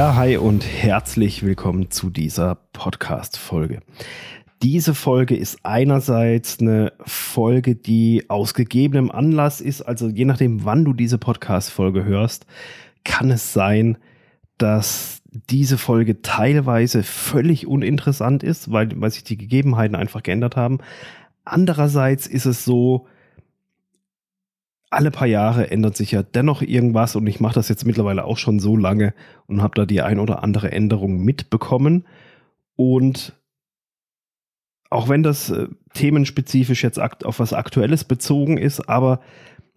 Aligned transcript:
Ja, 0.00 0.14
hi 0.14 0.38
und 0.38 0.64
herzlich 0.64 1.44
willkommen 1.44 1.90
zu 1.90 2.08
dieser 2.08 2.54
Podcast-Folge. 2.72 3.82
Diese 4.62 4.94
Folge 4.94 5.36
ist 5.36 5.58
einerseits 5.62 6.58
eine 6.58 6.94
Folge, 7.04 7.76
die 7.76 8.24
aus 8.30 8.54
gegebenem 8.54 9.10
Anlass 9.10 9.60
ist, 9.60 9.82
also 9.82 10.08
je 10.08 10.24
nachdem, 10.24 10.64
wann 10.64 10.86
du 10.86 10.94
diese 10.94 11.18
Podcast-Folge 11.18 12.06
hörst, 12.06 12.46
kann 13.04 13.30
es 13.30 13.52
sein, 13.52 13.98
dass 14.56 15.20
diese 15.26 15.76
Folge 15.76 16.22
teilweise 16.22 17.02
völlig 17.02 17.66
uninteressant 17.66 18.42
ist, 18.42 18.72
weil, 18.72 18.98
weil 18.98 19.10
sich 19.10 19.24
die 19.24 19.36
Gegebenheiten 19.36 19.96
einfach 19.96 20.22
geändert 20.22 20.56
haben. 20.56 20.78
Andererseits 21.44 22.26
ist 22.26 22.46
es 22.46 22.64
so, 22.64 23.06
alle 24.90 25.12
paar 25.12 25.28
Jahre 25.28 25.70
ändert 25.70 25.96
sich 25.96 26.10
ja 26.10 26.22
dennoch 26.22 26.62
irgendwas 26.62 27.14
und 27.14 27.26
ich 27.28 27.38
mache 27.38 27.54
das 27.54 27.68
jetzt 27.68 27.86
mittlerweile 27.86 28.24
auch 28.24 28.38
schon 28.38 28.58
so 28.58 28.76
lange 28.76 29.14
und 29.46 29.62
habe 29.62 29.76
da 29.76 29.86
die 29.86 30.02
ein 30.02 30.18
oder 30.18 30.42
andere 30.42 30.72
Änderung 30.72 31.18
mitbekommen. 31.24 32.04
Und 32.74 33.34
auch 34.90 35.08
wenn 35.08 35.22
das 35.22 35.50
äh, 35.50 35.68
themenspezifisch 35.94 36.82
jetzt 36.82 37.00
auf 37.00 37.38
was 37.38 37.52
Aktuelles 37.52 38.02
bezogen 38.02 38.58
ist, 38.58 38.88
aber 38.88 39.20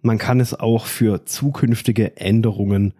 man 0.02 0.18
kann 0.18 0.40
es 0.40 0.58
auch 0.58 0.84
für 0.84 1.24
zukünftige 1.24 2.16
Änderungen 2.16 2.92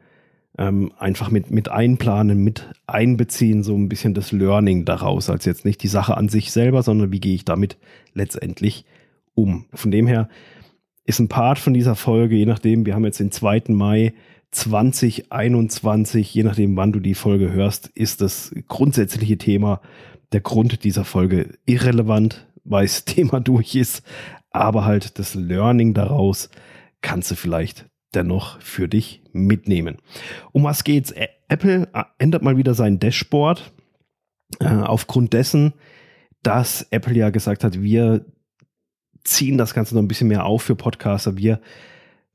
ähm, 0.57 0.93
einfach 0.97 1.31
mit, 1.31 1.51
mit 1.51 1.69
einplanen, 1.69 2.45
mit 2.45 2.69
einbeziehen, 2.87 3.65
so 3.65 3.75
ein 3.75 3.89
bisschen 3.89 4.15
das 4.15 4.31
Learning 4.31 4.85
daraus, 4.85 5.29
als 5.29 5.45
jetzt 5.45 5.65
nicht 5.65 5.83
die 5.83 5.89
Sache 5.89 6.17
an 6.17 6.29
sich 6.29 6.53
selber, 6.53 6.85
sondern 6.85 7.11
wie 7.11 7.21
gehe 7.21 7.35
ich 7.35 7.45
damit 7.45 7.77
letztendlich 8.15 8.85
um. 9.35 9.67
Von 9.75 9.91
dem 9.91 10.07
her 10.07 10.29
ist 11.05 11.19
ein 11.19 11.29
Part 11.29 11.59
von 11.59 11.75
dieser 11.75 11.95
Folge, 11.95 12.37
je 12.37 12.47
nachdem, 12.47 12.87
wir 12.87 12.95
haben 12.95 13.05
jetzt 13.05 13.21
den 13.21 13.31
2. 13.31 13.65
Mai 13.69 14.15
2021, 14.51 16.33
je 16.33 16.45
nachdem, 16.45 16.77
wann 16.77 16.93
du 16.93 17.01
die 17.01 17.15
Folge 17.15 17.53
hörst, 17.53 17.89
ist 17.89 18.21
das 18.21 18.55
grundsätzliche 18.69 19.37
Thema, 19.37 19.81
der 20.33 20.41
Grund 20.41 20.85
dieser 20.85 21.05
Folge 21.05 21.59
irrelevant, 21.67 22.47
weil 22.65 22.87
das 22.87 23.05
Thema 23.05 23.41
durch 23.41 23.75
ist, 23.75 24.03
aber 24.51 24.85
halt 24.85 25.19
das 25.19 25.35
Learning 25.35 25.95
daraus 25.95 26.49
kannst 27.03 27.31
du 27.31 27.35
vielleicht 27.35 27.87
dennoch 28.15 28.61
für 28.61 28.89
dich 28.89 29.23
mitnehmen. 29.33 29.99
Um 30.53 30.65
was 30.65 30.85
geht's? 30.85 31.13
Apple 31.49 31.89
ändert 32.19 32.43
mal 32.43 32.57
wieder 32.57 32.75
sein 32.75 32.99
Dashboard 33.01 33.73
äh, 34.61 34.67
aufgrund 34.67 35.33
dessen, 35.33 35.75
dass 36.43 36.87
Apple 36.91 37.15
ja 37.15 37.31
gesagt 37.31 37.65
hat, 37.65 37.83
wir 37.83 38.25
ziehen 39.25 39.59
das 39.59 39.75
Ganze 39.75 39.95
noch 39.95 40.03
ein 40.03 40.09
bisschen 40.09 40.29
mehr 40.29 40.47
auf 40.47 40.63
für 40.63 40.77
Podcaster. 40.77 41.37
Wir, 41.37 41.61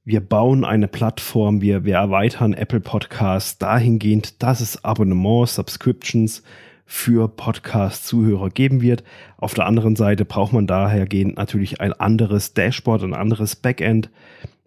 wir 0.04 0.22
bauen 0.22 0.66
eine 0.66 0.88
Plattform, 0.88 1.62
wir, 1.62 1.86
wir 1.86 1.96
erweitern 1.96 2.54
Apple 2.54 2.82
Podcasts 2.82 3.58
dahingehend, 3.58 4.42
dass 4.44 4.60
es 4.60 4.84
Abonnements, 4.84 5.56
Subscriptions 5.56 6.44
für 6.86 7.28
Podcast-Zuhörer 7.28 8.50
geben 8.50 8.82
wird. 8.82 9.04
Auf 9.38 9.54
der 9.54 9.68
anderen 9.68 9.96
Seite 9.96 10.26
braucht 10.26 10.54
man 10.54 10.66
dahergehend 10.66 11.38
natürlich 11.38 11.80
ein 11.80 11.94
anderes 11.94 12.56
Dashboard, 12.56 13.04
ein 13.04 13.14
anderes 13.14 13.56
Backend 13.56 14.10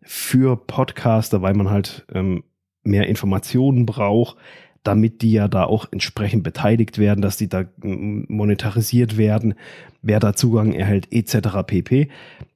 für 0.03 0.57
Podcaster, 0.57 1.42
weil 1.42 1.55
man 1.55 1.69
halt 1.69 2.07
ähm, 2.14 2.45
mehr 2.84 3.09
Informationen 3.09 3.86
braucht, 3.86 4.36
damit 4.83 5.23
die 5.23 5.33
ja 5.33 5.49
da 5.49 5.65
auch 5.65 5.87
entsprechend 5.91 6.43
beteiligt 6.43 6.99
werden, 6.99 7.23
dass 7.23 7.37
die 7.37 7.49
da 7.49 7.65
monetarisiert 7.79 9.17
werden, 9.17 9.55
wer 10.03 10.21
da 10.21 10.35
Zugang 10.35 10.73
erhält, 10.73 11.09
etc. 11.13 11.65
pp. 11.67 12.09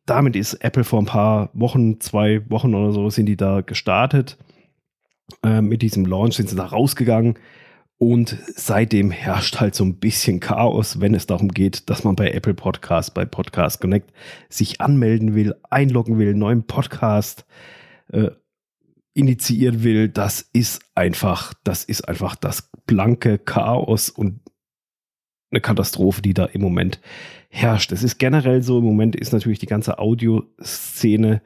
Damit 0.07 0.37
ist 0.37 0.55
Apple 0.55 0.85
vor 0.85 1.01
ein 1.01 1.07
paar 1.07 1.51
Wochen, 1.53 2.01
zwei 2.01 2.49
Wochen 2.51 2.75
oder 2.75 2.93
so, 2.93 3.11
sind 3.11 3.27
die 3.27 3.36
da 3.36 3.61
gestartet. 3.61 4.36
Äh, 5.42 5.61
mit 5.61 5.83
diesem 5.83 6.07
Launch 6.07 6.35
sind 6.35 6.48
sie 6.48 6.57
da 6.57 6.67
rausgegangen. 6.67 7.39
Und 7.98 8.36
seitdem 8.55 9.11
herrscht 9.11 9.59
halt 9.59 9.75
so 9.75 9.83
ein 9.83 9.98
bisschen 9.98 10.39
Chaos, 10.39 11.01
wenn 11.01 11.15
es 11.15 11.27
darum 11.27 11.48
geht, 11.48 11.89
dass 11.89 12.05
man 12.05 12.15
bei 12.15 12.31
Apple 12.31 12.53
Podcast, 12.53 13.15
bei 13.15 13.25
Podcast 13.25 13.81
Connect 13.81 14.13
sich 14.51 14.83
anmelden 14.83 15.35
will, 15.35 15.55
einloggen 15.70 16.19
will, 16.19 16.35
neuen 16.35 16.67
Podcast 16.67 17.47
äh, 18.13 18.31
initiieren 19.17 19.83
will, 19.83 20.09
das 20.09 20.49
ist 20.53 20.83
einfach, 20.95 21.55
das 21.65 21.85
ist 21.85 22.09
einfach 22.09 22.37
das 22.37 22.71
blanke 22.87 23.39
Chaos 23.39 24.11
und 24.11 24.41
eine 25.51 25.61
Katastrophe, 25.61 26.23
die 26.23 26.35
da 26.35 26.45
im 26.45 26.61
Moment 26.61 27.01
herrscht. 27.49 27.93
Es 27.93 28.03
ist 28.03 28.19
generell 28.19 28.63
so, 28.63 28.79
im 28.79 28.85
Moment 28.85 29.17
ist 29.17 29.33
natürlich 29.33 29.59
die 29.59 29.67
ganze 29.67 29.99
Audioszene 29.99 31.41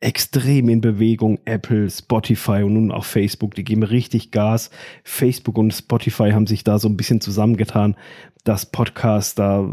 extrem 0.00 0.68
in 0.68 0.82
Bewegung. 0.82 1.38
Apple, 1.46 1.88
Spotify 1.88 2.62
und 2.62 2.74
nun 2.74 2.92
auch 2.92 3.04
Facebook, 3.04 3.54
die 3.54 3.64
geben 3.64 3.82
richtig 3.82 4.30
Gas. 4.30 4.70
Facebook 5.02 5.56
und 5.56 5.72
Spotify 5.72 6.32
haben 6.32 6.46
sich 6.46 6.64
da 6.64 6.78
so 6.78 6.88
ein 6.88 6.98
bisschen 6.98 7.22
zusammengetan, 7.22 7.96
dass 8.44 8.66
Podcasts 8.66 9.34
da 9.34 9.66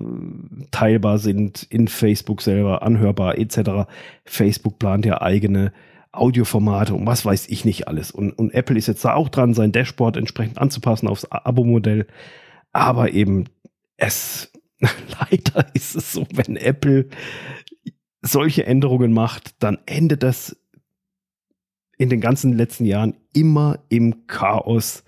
teilbar 0.71 1.17
sind 1.17 1.63
in 1.69 1.89
Facebook 1.89 2.41
selber, 2.41 2.83
anhörbar 2.83 3.37
etc. 3.37 3.89
Facebook 4.23 4.79
plant 4.79 5.05
ja 5.05 5.21
eigene 5.21 5.73
Audioformate 6.13 6.93
und 6.93 7.05
was 7.05 7.25
weiß 7.25 7.47
ich 7.49 7.65
nicht 7.65 7.87
alles. 7.87 8.11
Und, 8.11 8.31
und 8.31 8.53
Apple 8.53 8.77
ist 8.77 8.87
jetzt 8.87 9.03
da 9.03 9.13
auch 9.15 9.29
dran, 9.29 9.53
sein 9.53 9.71
Dashboard 9.71 10.15
entsprechend 10.15 10.59
anzupassen 10.59 11.07
aufs 11.07 11.25
Abo-Modell. 11.25 12.07
Aber 12.71 13.11
eben, 13.11 13.45
es, 13.97 14.51
leider 14.79 15.67
ist 15.73 15.95
es 15.95 16.13
so, 16.13 16.25
wenn 16.33 16.55
Apple 16.55 17.09
solche 18.21 18.65
Änderungen 18.65 19.11
macht, 19.11 19.55
dann 19.59 19.79
endet 19.85 20.23
das 20.23 20.55
in 21.97 22.09
den 22.09 22.21
ganzen 22.21 22.53
letzten 22.53 22.85
Jahren 22.85 23.15
immer 23.33 23.79
im 23.89 24.27
Chaos, 24.27 25.03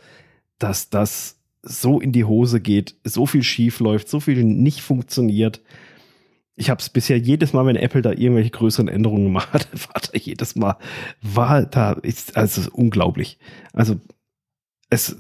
dass 0.59 0.89
das 0.89 1.39
so 1.61 1.99
in 1.99 2.11
die 2.11 2.25
Hose 2.25 2.59
geht, 2.61 2.95
so 3.03 3.25
viel 3.25 3.43
schief 3.43 3.79
läuft, 3.79 4.09
so 4.09 4.19
viel 4.19 4.43
nicht 4.43 4.81
funktioniert 4.81 5.61
ich 6.55 6.69
habe 6.69 6.79
es 6.79 6.89
bisher 6.89 7.17
jedes 7.17 7.53
Mal, 7.53 7.66
wenn 7.66 7.75
Apple 7.75 8.01
da 8.01 8.11
irgendwelche 8.11 8.49
größeren 8.49 8.88
Änderungen 8.88 9.25
gemacht 9.25 9.49
hat, 9.53 9.67
war 9.73 10.01
da 10.01 10.17
jedes 10.17 10.55
Mal, 10.55 10.77
war 11.21 11.66
da, 11.66 11.93
ist, 11.93 12.38
also 12.38 12.61
ist 12.61 12.67
unglaublich. 12.69 13.38
Also 13.73 13.99
es 14.89 15.17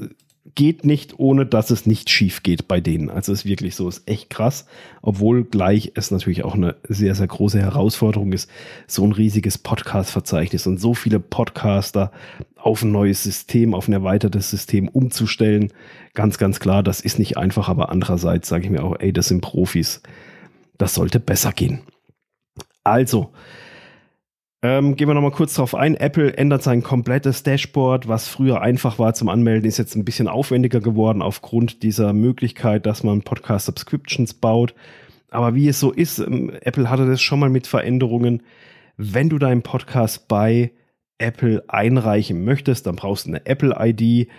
geht 0.53 0.85
nicht, 0.85 1.19
ohne 1.19 1.45
dass 1.45 1.69
es 1.69 1.85
nicht 1.85 2.09
schief 2.09 2.41
geht 2.41 2.69
bei 2.69 2.79
denen. 2.79 3.09
Also 3.09 3.33
es 3.33 3.39
ist 3.39 3.45
wirklich 3.45 3.75
so, 3.75 3.89
ist 3.89 4.07
echt 4.07 4.29
krass, 4.29 4.65
obwohl 5.01 5.43
gleich 5.43 5.91
es 5.95 6.11
natürlich 6.11 6.45
auch 6.45 6.53
eine 6.53 6.75
sehr, 6.87 7.13
sehr 7.13 7.27
große 7.27 7.59
Herausforderung 7.59 8.31
ist, 8.31 8.49
so 8.87 9.03
ein 9.03 9.11
riesiges 9.11 9.57
Podcast-Verzeichnis 9.57 10.65
und 10.65 10.79
so 10.79 10.93
viele 10.93 11.19
Podcaster 11.19 12.11
auf 12.55 12.83
ein 12.83 12.91
neues 12.91 13.23
System, 13.23 13.73
auf 13.73 13.89
ein 13.89 13.93
erweitertes 13.93 14.49
System 14.49 14.87
umzustellen. 14.87 15.73
Ganz, 16.13 16.37
ganz 16.37 16.61
klar, 16.61 16.83
das 16.83 17.01
ist 17.01 17.19
nicht 17.19 17.37
einfach, 17.37 17.67
aber 17.67 17.89
andererseits 17.89 18.47
sage 18.47 18.63
ich 18.63 18.69
mir 18.69 18.83
auch, 18.83 18.95
ey, 18.99 19.11
das 19.11 19.27
sind 19.27 19.41
Profis 19.41 20.01
das 20.77 20.93
sollte 20.93 21.19
besser 21.19 21.51
gehen. 21.51 21.81
Also, 22.83 23.31
ähm, 24.61 24.95
gehen 24.95 25.07
wir 25.07 25.13
nochmal 25.13 25.29
kurz 25.29 25.53
drauf 25.53 25.75
ein. 25.75 25.95
Apple 25.95 26.35
ändert 26.37 26.63
sein 26.63 26.81
komplettes 26.81 27.43
Dashboard. 27.43 28.07
Was 28.07 28.27
früher 28.27 28.61
einfach 28.61 28.97
war 28.97 29.13
zum 29.13 29.29
Anmelden, 29.29 29.67
ist 29.67 29.77
jetzt 29.77 29.95
ein 29.95 30.05
bisschen 30.05 30.27
aufwendiger 30.27 30.79
geworden 30.79 31.21
aufgrund 31.21 31.83
dieser 31.83 32.13
Möglichkeit, 32.13 32.87
dass 32.87 33.03
man 33.03 33.21
Podcast-Subscriptions 33.21 34.33
baut. 34.35 34.73
Aber 35.29 35.53
wie 35.53 35.67
es 35.67 35.79
so 35.79 35.91
ist, 35.91 36.17
ähm, 36.17 36.51
Apple 36.61 36.89
hatte 36.89 37.05
das 37.05 37.21
schon 37.21 37.39
mal 37.39 37.49
mit 37.51 37.67
Veränderungen. 37.67 38.41
Wenn 38.97 39.29
du 39.29 39.37
deinen 39.37 39.61
Podcast 39.61 40.27
bei 40.27 40.71
Apple 41.19 41.63
einreichen 41.67 42.43
möchtest, 42.43 42.87
dann 42.87 42.95
brauchst 42.95 43.27
du 43.27 43.29
eine 43.29 43.45
Apple-ID. 43.45 44.29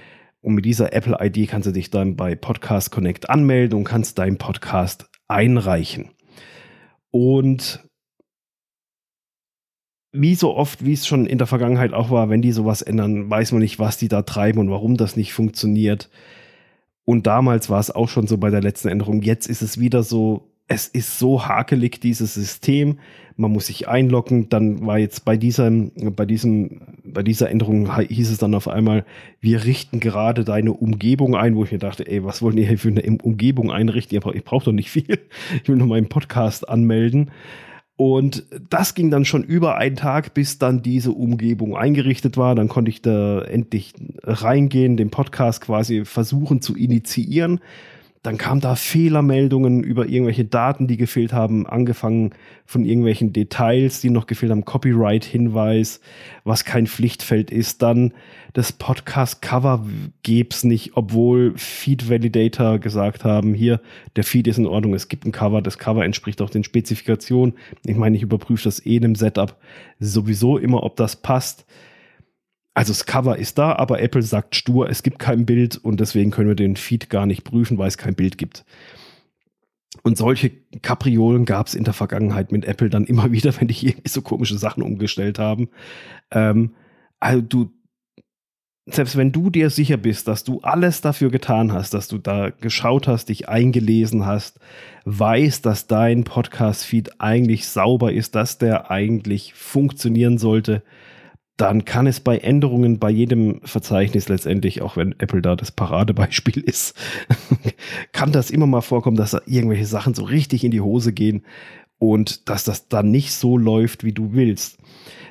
Und 0.41 0.55
mit 0.55 0.65
dieser 0.65 0.93
Apple-ID 0.93 1.49
kannst 1.49 1.69
du 1.69 1.73
dich 1.73 1.91
dann 1.91 2.17
bei 2.17 2.35
Podcast 2.35 2.91
Connect 2.91 3.31
anmelden 3.31 3.79
und 3.79 3.85
kannst 3.85 4.19
deinen 4.19 4.39
Podcast 4.39 5.09
einreichen. 5.29 6.16
Und 7.11 7.87
wie 10.13 10.35
so 10.35 10.55
oft, 10.55 10.85
wie 10.85 10.93
es 10.93 11.07
schon 11.07 11.27
in 11.27 11.39
der 11.39 11.47
Vergangenheit 11.47 11.93
auch 11.93 12.11
war, 12.11 12.29
wenn 12.31 12.43
die 12.43 12.53
sowas 12.53 12.83
ändern, 12.83 13.29
weiß 13.29 13.53
man 13.53 13.61
nicht, 13.61 13.79
was 13.79 13.99
die 13.99 14.09
da 14.09 14.23
treiben 14.23 14.59
und 14.59 14.71
warum 14.71 14.97
das 14.97 15.17
nicht 15.17 15.33
funktioniert. 15.33 16.11
Und 17.05 17.27
damals 17.27 17.71
war 17.71 17.81
es 17.81 17.91
auch 17.91 18.09
schon 18.09 18.27
so 18.27 18.39
bei 18.39 18.51
der 18.51 18.63
letzten 18.63 18.89
Änderung. 18.89 19.23
Jetzt 19.23 19.47
ist 19.47 19.63
es 19.63 19.79
wieder 19.79 20.03
so, 20.03 20.51
es 20.67 20.89
ist 20.89 21.19
so 21.19 21.47
hakelig, 21.47 22.01
dieses 22.01 22.35
System. 22.35 22.99
Man 23.37 23.53
muss 23.53 23.67
sich 23.67 23.89
einloggen. 23.89 24.49
Dann 24.49 24.85
war 24.87 24.99
jetzt 24.99 25.25
bei 25.25 25.37
diesem, 25.37 25.93
bei 26.17 26.27
diesem, 26.27 26.81
bei 27.13 27.23
dieser 27.23 27.51
Änderung 27.51 27.99
hieß 27.99 28.31
es 28.31 28.39
dann 28.39 28.55
auf 28.55 28.69
einmal, 28.69 29.05
wir 29.41 29.65
richten 29.65 30.01
gerade 30.01 30.45
deine 30.45 30.73
Umgebung 30.73 31.37
ein, 31.37 31.57
wo 31.57 31.65
ich 31.65 31.73
mir 31.73 31.79
dachte, 31.79 32.07
ey, 32.07 32.25
was 32.25 32.43
wollen 32.43 32.59
ihr 32.59 32.67
hier 32.67 32.79
für 32.79 32.89
eine 32.89 33.19
Umgebung 33.23 33.71
einrichten? 33.71 34.21
Ich 34.35 34.45
brauche 34.45 34.67
doch 34.67 34.73
nicht 34.73 34.91
viel. 34.91 35.07
Ich 35.63 35.69
will 35.69 35.77
nur 35.77 35.87
meinen 35.87 36.09
Podcast 36.09 36.69
anmelden. 36.69 37.31
Und 37.97 38.45
das 38.69 38.95
ging 38.95 39.11
dann 39.11 39.25
schon 39.25 39.43
über 39.43 39.79
einen 39.79 39.97
Tag, 39.97 40.35
bis 40.35 40.59
dann 40.59 40.83
diese 40.83 41.13
Umgebung 41.13 41.77
eingerichtet 41.77 42.37
war. 42.37 42.55
Dann 42.55 42.69
konnte 42.69 42.91
ich 42.91 43.01
da 43.01 43.41
endlich 43.41 43.95
reingehen, 44.23 44.97
den 44.97 45.11
Podcast 45.11 45.63
quasi 45.63 46.05
versuchen 46.05 46.61
zu 46.61 46.77
initiieren 46.77 47.61
dann 48.27 48.39
kam 48.39 48.59
da 48.59 48.75
Fehlermeldungen 48.75 49.85
über 49.85 50.09
irgendwelche 50.09 50.45
Daten, 50.45 50.89
die 50.89 50.97
gefehlt 50.97 51.33
haben, 51.33 51.65
angefangen 51.65 52.33
von 52.65 52.85
irgendwelchen 52.85 53.33
Details, 53.33 54.01
die 54.01 54.11
noch 54.11 54.27
gefehlt 54.27 54.51
haben, 54.51 54.65
Copyright-Hinweis, 54.65 56.01
was 56.43 56.65
kein 56.65 56.89
Pflichtfeld 56.89 57.53
ist. 57.53 57.83
Dann 57.83 58.13
das 58.53 58.73
Podcast-Cover 58.73 59.87
gäb's 60.25 60.65
nicht, 60.65 60.97
obwohl 60.97 61.53
Feed-Validator 61.57 62.81
gesagt 62.81 63.25
haben, 63.25 63.55
hier, 63.55 63.81
der 64.17 64.25
Feed 64.25 64.49
ist 64.49 64.59
in 64.59 64.67
Ordnung, 64.67 64.95
es 64.95 65.07
gibt 65.07 65.25
ein 65.25 65.31
Cover, 65.31 65.63
das 65.63 65.79
Cover 65.79 66.05
entspricht 66.05 66.43
auch 66.43 66.51
den 66.51 66.65
Spezifikationen. 66.65 67.55
Ich 67.85 67.97
meine, 67.97 68.17
ich 68.17 68.25
überprüfe 68.25 68.65
das 68.65 68.85
eh 68.85 68.97
in 68.97 69.05
einem 69.05 69.15
Setup 69.15 69.57
sowieso 70.01 70.59
immer, 70.59 70.83
ob 70.83 70.97
das 70.97 71.15
passt. 71.15 71.65
Also 72.77 72.93
das 72.93 73.07
Cover 73.07 73.39
ist 73.39 73.57
da, 73.57 73.73
aber 73.73 74.03
Apple 74.03 74.21
sagt 74.21 74.55
stur, 74.55 74.91
es 74.91 75.03
gibt 75.03 75.19
kein 75.19 75.47
Bild 75.47 75.79
und 75.79 75.99
deswegen 75.99 76.31
können 76.31 76.49
wir 76.49 76.55
den 76.55 76.77
Feed 76.77 77.09
gar 77.09 77.25
nicht 77.25 77.43
prüfen, 77.43 77.79
weil 77.79 77.89
es 77.89 77.97
kein 77.97 78.15
Bild 78.15 78.37
gibt. 78.37 78.67
Und 80.03 80.19
solche 80.19 80.51
Kapriolen 80.83 81.47
gab 81.47 81.69
es 81.69 81.75
in 81.75 81.85
der 81.85 81.95
Vergangenheit 81.95 82.53
mit 82.53 82.67
Apple 82.67 82.91
dann 82.91 83.07
immer 83.07 83.33
wieder, 83.33 83.59
wenn 83.59 83.69
die 83.69 83.87
irgendwie 83.87 84.11
so 84.11 84.21
komische 84.21 84.59
Sachen 84.59 84.83
umgestellt 84.83 85.39
haben. 85.39 85.71
Ähm, 86.31 86.75
also 87.19 87.41
du, 87.41 87.71
selbst 88.85 89.17
wenn 89.17 89.33
du 89.33 89.49
dir 89.49 89.71
sicher 89.71 89.97
bist, 89.97 90.29
dass 90.29 90.45
du 90.45 90.61
alles 90.61 91.01
dafür 91.01 91.31
getan 91.31 91.73
hast, 91.73 91.95
dass 91.95 92.09
du 92.09 92.19
da 92.19 92.51
geschaut 92.51 93.09
hast, 93.09 93.31
dich 93.31 93.49
eingelesen 93.49 94.27
hast, 94.27 94.61
weißt, 95.07 95.65
dass 95.65 95.87
dein 95.87 96.25
Podcast-Feed 96.25 97.23
eigentlich 97.23 97.69
sauber 97.69 98.13
ist, 98.13 98.35
dass 98.35 98.59
der 98.59 98.91
eigentlich 98.91 99.55
funktionieren 99.55 100.37
sollte, 100.37 100.83
dann 101.57 101.87
kann 101.87 102.07
es 102.07 102.21
bei 102.21 102.39
Änderungen 102.39 102.99
bei 102.99 103.11
jedem 103.11 103.61
Verzeichnis 103.63 104.29
letztendlich, 104.29 104.83
auch 104.83 104.97
wenn 104.97 105.19
Apple 105.19 105.41
da 105.41 105.57
das 105.57 105.73
Paradebeispiel 105.73 106.63
ist, 106.67 106.95
kann 108.13 108.33
das 108.33 108.51
immer 108.51 108.67
mal 108.67 108.83
vorkommen, 108.83 109.17
dass 109.17 109.31
da 109.31 109.41
irgendwelche 109.47 109.87
Sachen 109.87 110.15
so 110.15 110.25
richtig 110.25 110.65
in 110.65 110.71
die 110.71 110.81
Hose 110.81 111.13
gehen 111.13 111.45
und 111.99 112.49
dass 112.49 112.65
das 112.65 112.89
dann 112.89 113.11
nicht 113.11 113.33
so 113.33 113.57
läuft, 113.57 114.05
wie 114.05 114.13
du 114.13 114.35
willst. 114.35 114.79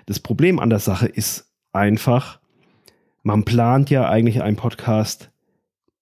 Das 0.08 0.20
Problem 0.20 0.60
an 0.60 0.70
der 0.70 0.80
Sache 0.80 1.08
ist 1.08 1.52
einfach, 1.74 2.40
man 3.24 3.44
plant 3.44 3.90
ja 3.90 4.10
eigentlich 4.10 4.42
einen 4.42 4.58
Podcast 4.58 5.32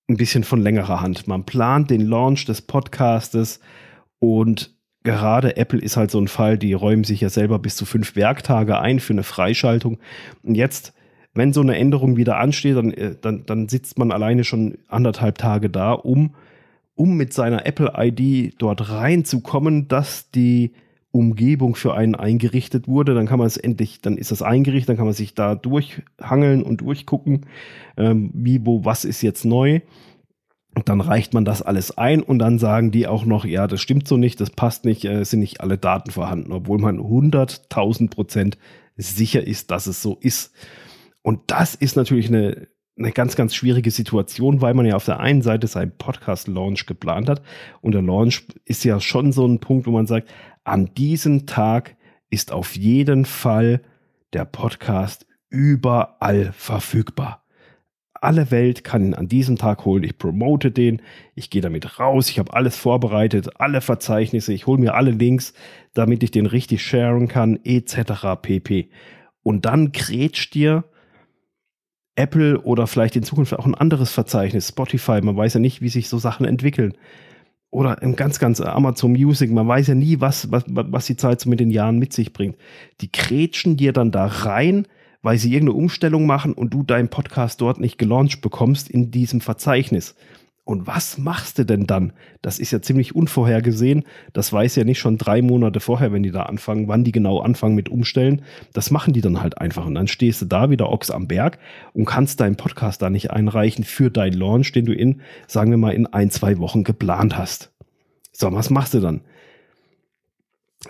ein 0.09 0.17
bisschen 0.17 0.43
von 0.43 0.61
längerer 0.61 1.01
Hand. 1.01 1.27
Man 1.27 1.45
plant 1.45 1.89
den 1.89 2.01
Launch 2.01 2.45
des 2.45 2.61
Podcastes 2.61 3.59
und 4.19 4.72
gerade 5.03 5.57
Apple 5.57 5.79
ist 5.79 5.97
halt 5.97 6.11
so 6.11 6.19
ein 6.19 6.27
Fall, 6.27 6.57
die 6.57 6.73
räumen 6.73 7.03
sich 7.03 7.21
ja 7.21 7.29
selber 7.29 7.59
bis 7.59 7.75
zu 7.75 7.85
fünf 7.85 8.15
Werktage 8.15 8.79
ein 8.79 8.99
für 8.99 9.13
eine 9.13 9.23
Freischaltung. 9.23 9.99
Und 10.43 10.55
jetzt, 10.55 10.93
wenn 11.33 11.53
so 11.53 11.61
eine 11.61 11.77
Änderung 11.77 12.17
wieder 12.17 12.37
ansteht, 12.37 12.77
dann, 12.77 12.91
äh, 12.91 13.15
dann, 13.19 13.45
dann 13.45 13.69
sitzt 13.69 13.99
man 13.99 14.11
alleine 14.11 14.43
schon 14.43 14.77
anderthalb 14.87 15.37
Tage 15.37 15.69
da, 15.69 15.91
um, 15.91 16.35
um 16.95 17.15
mit 17.17 17.33
seiner 17.33 17.65
Apple-ID 17.65 18.55
dort 18.57 18.89
reinzukommen, 18.89 19.87
dass 19.87 20.31
die 20.31 20.71
Umgebung 21.11 21.75
für 21.75 21.93
einen 21.93 22.15
eingerichtet 22.15 22.87
wurde. 22.87 23.13
Dann 23.13 23.27
kann 23.27 23.39
man 23.39 23.47
es 23.47 23.57
endlich, 23.57 24.01
dann 24.01 24.17
ist 24.17 24.31
das 24.31 24.41
eingerichtet, 24.41 24.89
dann 24.89 24.97
kann 24.97 25.05
man 25.05 25.13
sich 25.13 25.35
da 25.35 25.53
durchhangeln 25.53 26.63
und 26.63 26.81
durchgucken, 26.81 27.45
ähm, 27.97 28.31
wie, 28.33 28.65
wo, 28.65 28.83
was 28.85 29.05
ist 29.05 29.21
jetzt 29.21 29.45
neu. 29.45 29.81
Und 30.75 30.89
dann 30.89 31.01
reicht 31.01 31.33
man 31.33 31.45
das 31.45 31.61
alles 31.61 31.97
ein 31.97 32.23
und 32.23 32.39
dann 32.39 32.57
sagen 32.57 32.89
die 32.89 33.05
auch 33.07 33.25
noch, 33.25 33.45
ja, 33.45 33.67
das 33.67 33.81
stimmt 33.81 34.07
so 34.07 34.17
nicht, 34.17 34.41
das 34.41 34.49
passt 34.49 34.85
nicht, 34.85 35.05
äh, 35.05 35.23
sind 35.23 35.39
nicht 35.39 35.61
alle 35.61 35.77
Daten 35.77 36.09
vorhanden, 36.09 36.51
obwohl 36.51 36.79
man 36.79 36.99
100.000 36.99 38.09
Prozent 38.09 38.57
sicher 38.97 39.45
ist, 39.45 39.69
dass 39.69 39.85
es 39.85 40.01
so 40.01 40.17
ist. 40.19 40.51
Und 41.21 41.41
das 41.47 41.75
ist 41.75 41.95
natürlich 41.95 42.27
eine, 42.27 42.67
eine 42.97 43.11
ganz, 43.11 43.35
ganz 43.35 43.53
schwierige 43.53 43.91
Situation, 43.91 44.61
weil 44.61 44.73
man 44.73 44.85
ja 44.85 44.95
auf 44.95 45.05
der 45.05 45.19
einen 45.19 45.43
Seite 45.43 45.67
seinen 45.67 45.95
Podcast-Launch 45.95 46.87
geplant 46.87 47.29
hat 47.29 47.43
und 47.81 47.91
der 47.91 48.01
Launch 48.01 48.47
ist 48.65 48.83
ja 48.83 48.99
schon 48.99 49.31
so 49.31 49.45
ein 49.45 49.59
Punkt, 49.59 49.85
wo 49.85 49.91
man 49.91 50.07
sagt, 50.07 50.29
an 50.63 50.93
diesem 50.95 51.45
Tag 51.45 51.95
ist 52.31 52.51
auf 52.51 52.75
jeden 52.75 53.25
Fall 53.25 53.81
der 54.33 54.45
Podcast 54.45 55.27
überall 55.49 56.51
verfügbar 56.53 57.42
alle 58.23 58.51
Welt 58.51 58.83
kann 58.83 59.05
ihn 59.05 59.13
an 59.13 59.27
diesem 59.27 59.57
Tag 59.57 59.85
holen. 59.85 60.03
Ich 60.03 60.17
promote 60.17 60.71
den, 60.71 61.01
ich 61.35 61.49
gehe 61.49 61.61
damit 61.61 61.99
raus, 61.99 62.29
ich 62.29 62.39
habe 62.39 62.53
alles 62.53 62.77
vorbereitet, 62.77 63.59
alle 63.59 63.81
Verzeichnisse, 63.81 64.53
ich 64.53 64.67
hole 64.67 64.79
mir 64.79 64.95
alle 64.95 65.11
Links, 65.11 65.53
damit 65.93 66.23
ich 66.23 66.31
den 66.31 66.45
richtig 66.45 66.83
sharen 66.83 67.27
kann, 67.27 67.59
etc. 67.63 68.41
pp. 68.41 68.89
Und 69.43 69.65
dann 69.65 69.91
grätscht 69.91 70.53
dir 70.53 70.85
Apple 72.15 72.61
oder 72.61 72.87
vielleicht 72.87 73.15
in 73.15 73.23
Zukunft 73.23 73.53
auch 73.53 73.65
ein 73.65 73.75
anderes 73.75 74.11
Verzeichnis, 74.11 74.69
Spotify, 74.69 75.19
man 75.21 75.35
weiß 75.35 75.55
ja 75.55 75.59
nicht, 75.59 75.81
wie 75.81 75.89
sich 75.89 76.09
so 76.09 76.17
Sachen 76.17 76.45
entwickeln. 76.45 76.93
Oder 77.71 78.03
im 78.03 78.15
ganz, 78.15 78.37
ganz 78.37 78.61
Amazon 78.61 79.13
Music, 79.13 79.51
man 79.51 79.67
weiß 79.67 79.87
ja 79.87 79.95
nie, 79.95 80.21
was, 80.21 80.51
was, 80.51 80.63
was 80.67 81.07
die 81.07 81.17
Zeit 81.17 81.41
so 81.41 81.49
mit 81.49 81.59
den 81.59 81.71
Jahren 81.71 81.97
mit 81.97 82.13
sich 82.13 82.31
bringt. 82.31 82.55
Die 83.01 83.11
grätschen 83.11 83.77
dir 83.77 83.93
dann 83.93 84.11
da 84.11 84.27
rein, 84.27 84.87
weil 85.23 85.39
sie 85.39 85.51
irgendeine 85.51 85.79
Umstellung 85.79 86.27
machen 86.27 86.53
und 86.53 86.73
du 86.73 86.83
deinen 86.83 87.09
Podcast 87.09 87.59
dort 87.61 87.79
nicht 87.79 87.97
gelauncht 87.97 88.41
bekommst 88.41 88.89
in 88.89 89.09
diesem 89.09 89.41
Verzeichnis. 89.41 90.15
Und 90.65 90.87
was 90.87 91.17
machst 91.17 91.59
du 91.59 91.65
denn 91.65 91.87
dann? 91.87 92.13
Das 92.41 92.57
ist 92.57 92.71
ja 92.71 92.81
ziemlich 92.81 93.15
unvorhergesehen. 93.15 94.05
Das 94.31 94.53
weiß 94.53 94.77
ja 94.77 94.85
nicht 94.85 94.99
schon 94.99 95.17
drei 95.17 95.41
Monate 95.41 95.81
vorher, 95.81 96.13
wenn 96.13 96.23
die 96.23 96.31
da 96.31 96.43
anfangen, 96.43 96.87
wann 96.87 97.03
die 97.03 97.11
genau 97.11 97.39
anfangen 97.39 97.75
mit 97.75 97.89
Umstellen. 97.89 98.43
Das 98.71 98.89
machen 98.89 99.11
die 99.11 99.19
dann 99.19 99.41
halt 99.41 99.57
einfach. 99.57 99.85
Und 99.85 99.95
dann 99.95 100.07
stehst 100.07 100.41
du 100.41 100.45
da 100.45 100.69
wieder 100.69 100.89
Ochs 100.89 101.11
am 101.11 101.27
Berg 101.27 101.59
und 101.91 102.05
kannst 102.05 102.39
deinen 102.39 102.55
Podcast 102.55 103.01
da 103.01 103.09
nicht 103.09 103.31
einreichen 103.31 103.83
für 103.83 104.09
deinen 104.09 104.37
Launch, 104.37 104.71
den 104.71 104.85
du 104.85 104.93
in, 104.93 105.21
sagen 105.47 105.69
wir 105.69 105.77
mal, 105.77 105.93
in 105.93 106.07
ein, 106.07 106.31
zwei 106.31 106.57
Wochen 106.59 106.85
geplant 106.85 107.37
hast. 107.37 107.73
So, 108.31 108.51
was 108.53 108.69
machst 108.69 108.93
du 108.93 109.01
dann? 109.01 109.21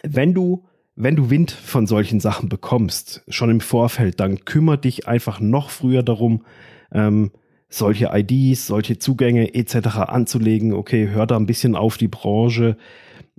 Wenn 0.04 0.36
du 0.36 0.66
wenn 0.96 1.16
du 1.16 1.30
Wind 1.30 1.52
von 1.52 1.88
solchen 1.88 2.20
Sachen 2.20 2.50
bekommst, 2.50 3.24
schon 3.28 3.50
im 3.50 3.62
Vorfeld, 3.62 4.20
dann 4.20 4.46
kümmere 4.46 4.78
dich 4.78 5.08
einfach 5.08 5.40
noch 5.40 5.70
früher 5.70 6.04
darum, 6.04 6.46
ähm, 6.92 7.32
solche 7.70 8.12
IDs, 8.14 8.68
solche 8.68 9.00
Zugänge 9.00 9.56
etc. 9.56 9.98
anzulegen. 9.98 10.74
Okay, 10.74 11.10
hör 11.10 11.26
da 11.26 11.36
ein 11.36 11.48
bisschen 11.48 11.76
auf 11.76 11.98
die 11.98 12.08
Branche, 12.08 12.78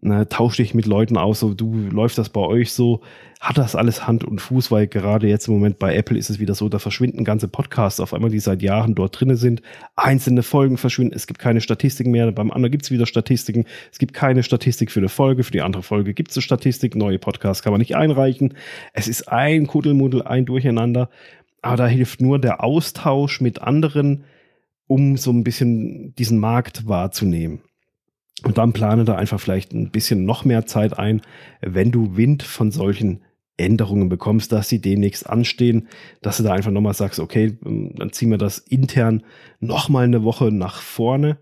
ne, 0.04 0.28
tausch 0.28 0.56
dich 0.56 0.74
mit 0.74 0.86
Leuten 0.86 1.16
aus, 1.16 1.40
so 1.40 1.54
du 1.54 1.74
läuft 1.90 2.18
das 2.18 2.28
bei 2.28 2.40
euch 2.40 2.72
so, 2.72 3.00
hat 3.40 3.58
das 3.58 3.74
alles 3.74 4.06
Hand 4.06 4.24
und 4.24 4.40
Fuß, 4.40 4.70
weil 4.70 4.86
gerade 4.86 5.28
jetzt 5.28 5.48
im 5.48 5.54
Moment 5.54 5.78
bei 5.78 5.94
Apple 5.94 6.16
ist 6.16 6.30
es 6.30 6.38
wieder 6.38 6.54
so, 6.54 6.68
da 6.68 6.78
verschwinden 6.78 7.24
ganze 7.24 7.48
Podcasts 7.48 8.00
auf 8.00 8.14
einmal, 8.14 8.30
die 8.30 8.38
seit 8.38 8.62
Jahren 8.62 8.94
dort 8.94 9.18
drinne 9.18 9.36
sind. 9.36 9.62
Einzelne 9.96 10.42
Folgen 10.42 10.76
verschwinden, 10.76 11.14
es 11.14 11.26
gibt 11.26 11.40
keine 11.40 11.60
Statistiken 11.60 12.10
mehr, 12.10 12.30
beim 12.32 12.50
anderen 12.50 12.70
gibt 12.70 12.84
es 12.84 12.90
wieder 12.90 13.06
Statistiken, 13.06 13.64
es 13.90 13.98
gibt 13.98 14.14
keine 14.14 14.42
Statistik 14.42 14.90
für 14.90 15.00
eine 15.00 15.08
Folge, 15.08 15.43
für 15.43 15.52
die 15.52 15.62
andere 15.62 15.82
Folge 15.82 16.14
gibt 16.14 16.31
es 16.31 16.36
eine 16.36 16.43
Statistik, 16.43 16.94
neue 16.94 17.19
Podcasts 17.19 17.62
kann 17.62 17.72
man 17.72 17.81
nicht 17.81 17.96
einreichen. 17.96 18.55
Es 18.93 19.08
ist 19.08 19.29
ein 19.29 19.67
Kuddelmuddel, 19.67 20.22
ein 20.22 20.44
Durcheinander, 20.44 21.08
aber 21.62 21.76
da 21.76 21.86
hilft 21.86 22.20
nur 22.20 22.38
der 22.38 22.62
Austausch 22.62 23.40
mit 23.40 23.62
anderen, 23.62 24.24
um 24.86 25.17
so 25.17 25.31
ein 25.31 25.44
bisschen 25.44 26.14
diesen 26.14 26.38
Markt 26.38 26.86
wahrzunehmen. 26.86 27.62
Und 28.44 28.58
dann 28.58 28.72
plane 28.72 29.05
da 29.05 29.17
einfach 29.17 29.41
vielleicht 29.41 29.72
ein 29.72 29.91
bisschen 29.91 30.24
noch 30.24 30.44
mehr 30.44 30.67
Zeit 30.67 30.98
ein, 30.98 31.22
wenn 31.63 31.91
du 31.91 32.17
Wind 32.17 32.43
von 32.43 32.70
solchen 32.70 33.22
Änderungen 33.56 34.08
bekommst, 34.08 34.53
dass 34.53 34.69
sie 34.69 34.81
demnächst 34.81 35.29
anstehen, 35.29 35.89
dass 36.22 36.36
du 36.36 36.43
da 36.43 36.53
einfach 36.53 36.70
nochmal 36.70 36.94
sagst, 36.94 37.20
okay, 37.20 37.56
dann 37.63 38.13
ziehen 38.13 38.31
wir 38.31 38.39
das 38.39 38.58
intern 38.58 39.22
nochmal 39.60 40.05
eine 40.05 40.24
Woche 40.24 40.51
nach 40.53 40.81
vorne. 40.81 41.39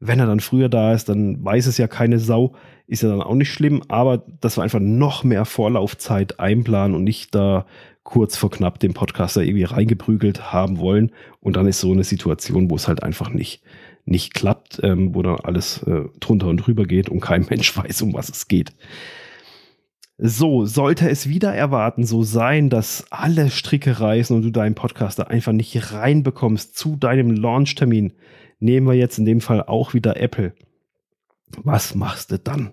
Wenn 0.00 0.20
er 0.20 0.26
dann 0.26 0.40
früher 0.40 0.68
da 0.68 0.94
ist, 0.94 1.08
dann 1.08 1.44
weiß 1.44 1.66
es 1.66 1.76
ja 1.76 1.88
keine 1.88 2.20
Sau, 2.20 2.54
ist 2.86 3.02
ja 3.02 3.08
dann 3.08 3.20
auch 3.20 3.34
nicht 3.34 3.52
schlimm, 3.52 3.82
aber 3.88 4.24
dass 4.40 4.56
wir 4.56 4.62
einfach 4.62 4.78
noch 4.80 5.24
mehr 5.24 5.44
Vorlaufzeit 5.44 6.38
einplanen 6.38 6.94
und 6.96 7.02
nicht 7.02 7.34
da 7.34 7.66
kurz 8.04 8.36
vor 8.36 8.50
knapp 8.50 8.78
den 8.78 8.94
Podcaster 8.94 9.42
irgendwie 9.42 9.64
reingeprügelt 9.64 10.52
haben 10.52 10.78
wollen. 10.78 11.10
Und 11.40 11.56
dann 11.56 11.66
ist 11.66 11.80
so 11.80 11.92
eine 11.92 12.04
Situation, 12.04 12.70
wo 12.70 12.76
es 12.76 12.88
halt 12.88 13.02
einfach 13.02 13.30
nicht, 13.30 13.62
nicht 14.08 14.34
klappt, 14.34 14.80
ähm, 14.82 15.14
wo 15.14 15.22
dann 15.22 15.36
alles 15.36 15.82
äh, 15.84 16.04
drunter 16.20 16.48
und 16.48 16.58
drüber 16.58 16.84
geht 16.84 17.08
und 17.08 17.20
kein 17.20 17.46
Mensch 17.50 17.76
weiß, 17.76 18.02
um 18.02 18.14
was 18.14 18.28
es 18.28 18.48
geht. 18.48 18.72
So, 20.20 20.64
sollte 20.66 21.08
es 21.08 21.28
wieder 21.28 21.54
erwarten 21.54 22.04
so 22.04 22.24
sein, 22.24 22.70
dass 22.70 23.06
alle 23.10 23.50
Stricke 23.50 24.00
reißen 24.00 24.34
und 24.34 24.42
du 24.42 24.50
deinen 24.50 24.74
Podcaster 24.74 25.30
einfach 25.30 25.52
nicht 25.52 25.92
reinbekommst 25.92 26.76
zu 26.76 26.96
deinem 26.96 27.30
Launch-Termin, 27.30 28.14
nehmen 28.58 28.88
wir 28.88 28.94
jetzt 28.94 29.18
in 29.18 29.24
dem 29.24 29.40
Fall 29.40 29.62
auch 29.62 29.94
wieder 29.94 30.16
Apple. 30.20 30.54
Was 31.62 31.94
machst 31.94 32.32
du 32.32 32.38
dann? 32.38 32.72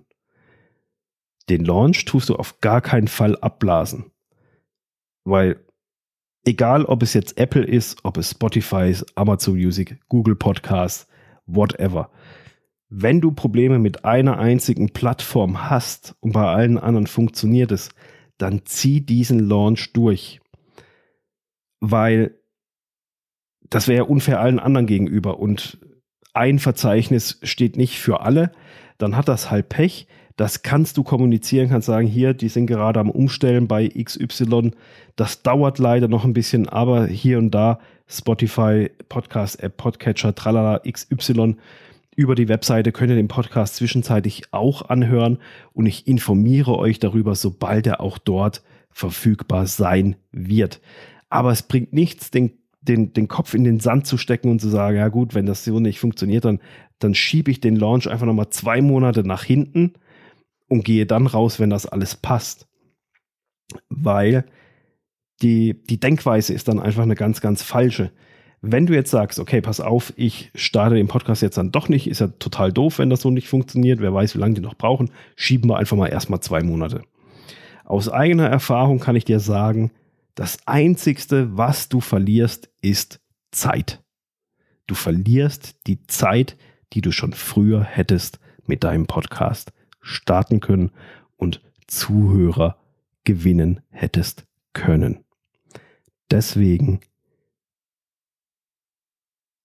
Den 1.47 1.63
Launch 1.63 2.05
tust 2.05 2.29
du 2.29 2.35
auf 2.35 2.61
gar 2.61 2.81
keinen 2.81 3.07
Fall 3.07 3.37
abblasen. 3.37 4.11
Weil 5.23 5.63
egal 6.45 6.85
ob 6.85 7.03
es 7.03 7.13
jetzt 7.13 7.37
Apple 7.37 7.63
ist, 7.63 7.99
ob 8.03 8.17
es 8.17 8.31
Spotify 8.31 8.89
ist, 8.89 9.05
Amazon 9.15 9.55
Music, 9.55 9.99
Google 10.09 10.35
Podcasts, 10.35 11.07
whatever, 11.45 12.09
wenn 12.89 13.21
du 13.21 13.31
Probleme 13.31 13.79
mit 13.79 14.05
einer 14.05 14.37
einzigen 14.37 14.89
Plattform 14.89 15.69
hast 15.69 16.15
und 16.19 16.33
bei 16.33 16.45
allen 16.45 16.77
anderen 16.77 17.07
funktioniert 17.07 17.71
es, 17.71 17.89
dann 18.37 18.61
zieh 18.65 19.01
diesen 19.01 19.39
Launch 19.39 19.93
durch. 19.93 20.39
Weil 21.79 22.35
das 23.69 23.87
wäre 23.87 24.05
unfair 24.05 24.39
allen 24.39 24.59
anderen 24.59 24.87
gegenüber 24.87 25.39
und 25.39 25.79
ein 26.33 26.59
Verzeichnis 26.59 27.39
steht 27.43 27.77
nicht 27.77 27.99
für 27.99 28.21
alle, 28.21 28.51
dann 28.97 29.15
hat 29.15 29.27
das 29.27 29.49
halt 29.49 29.69
Pech. 29.69 30.07
Das 30.35 30.63
kannst 30.63 30.97
du 30.97 31.03
kommunizieren, 31.03 31.69
kannst 31.69 31.85
sagen, 31.85 32.07
hier, 32.07 32.33
die 32.33 32.49
sind 32.49 32.65
gerade 32.65 32.99
am 32.99 33.09
Umstellen 33.09 33.67
bei 33.67 33.87
XY. 33.87 34.71
Das 35.15 35.43
dauert 35.43 35.79
leider 35.79 36.09
noch 36.09 36.25
ein 36.25 36.33
bisschen, 36.33 36.67
aber 36.67 37.07
hier 37.07 37.37
und 37.37 37.51
da 37.51 37.79
Spotify, 38.07 38.89
Podcast, 39.09 39.61
App, 39.61 39.77
Podcatcher, 39.77 40.35
tralala, 40.35 40.79
XY. 40.79 41.55
Über 42.15 42.35
die 42.35 42.47
Webseite 42.47 42.91
könnt 42.91 43.09
ihr 43.09 43.17
den 43.17 43.27
Podcast 43.27 43.75
zwischenzeitlich 43.75 44.43
auch 44.51 44.89
anhören 44.89 45.39
und 45.73 45.85
ich 45.85 46.07
informiere 46.07 46.77
euch 46.77 46.99
darüber, 46.99 47.35
sobald 47.35 47.87
er 47.87 47.99
auch 47.99 48.17
dort 48.17 48.63
verfügbar 48.89 49.67
sein 49.67 50.15
wird. 50.31 50.79
Aber 51.29 51.51
es 51.51 51.63
bringt 51.63 51.91
nichts, 51.91 52.31
den, 52.31 52.53
den, 52.81 53.11
den 53.11 53.27
Kopf 53.27 53.53
in 53.53 53.65
den 53.65 53.81
Sand 53.81 54.07
zu 54.07 54.17
stecken 54.17 54.49
und 54.49 54.61
zu 54.61 54.69
sagen, 54.69 54.95
ja 54.97 55.09
gut, 55.09 55.35
wenn 55.35 55.45
das 55.45 55.65
so 55.65 55.79
nicht 55.81 55.99
funktioniert, 55.99 56.45
dann, 56.45 56.61
dann 56.99 57.15
schiebe 57.15 57.51
ich 57.51 57.59
den 57.59 57.75
Launch 57.75 58.09
einfach 58.09 58.25
nochmal 58.25 58.49
zwei 58.49 58.81
Monate 58.81 59.27
nach 59.27 59.43
hinten 59.43 59.93
und 60.69 60.85
gehe 60.85 61.05
dann 61.05 61.27
raus, 61.27 61.59
wenn 61.59 61.69
das 61.69 61.85
alles 61.85 62.15
passt. 62.15 62.67
Weil 63.89 64.45
die, 65.41 65.81
die 65.89 65.99
Denkweise 65.99 66.53
ist 66.53 66.67
dann 66.67 66.79
einfach 66.79 67.03
eine 67.03 67.15
ganz, 67.15 67.41
ganz 67.41 67.61
falsche. 67.61 68.11
Wenn 68.61 68.85
du 68.85 68.93
jetzt 68.93 69.11
sagst, 69.11 69.37
okay, 69.37 69.61
pass 69.61 69.79
auf, 69.79 70.13
ich 70.15 70.51
starte 70.55 70.95
den 70.95 71.07
Podcast 71.07 71.41
jetzt 71.41 71.57
dann 71.57 71.71
doch 71.71 71.89
nicht, 71.89 72.07
ist 72.09 72.21
ja 72.21 72.27
total 72.27 72.71
doof, 72.71 72.99
wenn 72.99 73.09
das 73.09 73.21
so 73.21 73.29
nicht 73.29 73.47
funktioniert, 73.47 73.99
wer 73.99 74.13
weiß, 74.13 74.35
wie 74.35 74.39
lange 74.39 74.55
die 74.55 74.61
noch 74.61 74.75
brauchen, 74.75 75.11
schieben 75.35 75.69
wir 75.69 75.77
einfach 75.77 75.97
mal 75.97 76.07
erstmal 76.07 76.39
zwei 76.39 76.63
Monate. 76.63 77.01
Aus 77.83 78.09
eigener 78.09 78.47
Erfahrung 78.47 78.99
kann 78.99 79.15
ich 79.15 79.25
dir 79.25 79.39
sagen, 79.39 79.91
das 80.33 80.57
Einzigste, 80.65 81.55
was 81.57 81.89
du 81.89 82.01
verlierst, 82.01 82.69
ist 82.81 83.21
Zeit. 83.51 84.03
Du 84.87 84.95
verlierst 84.95 85.87
die 85.87 86.05
Zeit, 86.07 86.57
die 86.93 87.01
du 87.01 87.11
schon 87.11 87.33
früher 87.33 87.83
hättest 87.83 88.39
mit 88.65 88.83
deinem 88.83 89.05
Podcast 89.05 89.71
starten 90.01 90.59
können 90.59 90.91
und 91.37 91.61
Zuhörer 91.87 92.77
gewinnen 93.23 93.81
hättest 93.89 94.45
können. 94.73 95.24
Deswegen 96.31 97.01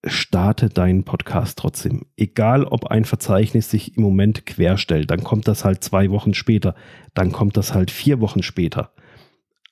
starte 0.04 0.68
deinen 0.68 1.04
Podcast 1.04 1.58
trotzdem. 1.58 2.06
Egal, 2.16 2.64
ob 2.64 2.86
ein 2.86 3.04
Verzeichnis 3.04 3.70
sich 3.70 3.96
im 3.96 4.02
Moment 4.02 4.46
querstellt, 4.46 5.10
dann 5.10 5.24
kommt 5.24 5.46
das 5.46 5.64
halt 5.64 5.84
zwei 5.84 6.10
Wochen 6.10 6.34
später, 6.34 6.74
dann 7.14 7.32
kommt 7.32 7.56
das 7.56 7.74
halt 7.74 7.90
vier 7.90 8.20
Wochen 8.20 8.42
später. 8.42 8.92